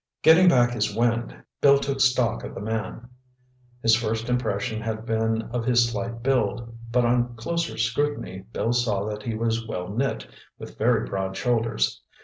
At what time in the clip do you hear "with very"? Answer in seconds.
10.57-11.07